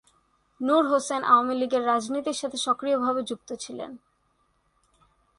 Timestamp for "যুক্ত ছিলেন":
3.23-3.91